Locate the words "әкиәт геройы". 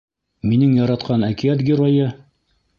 1.29-2.11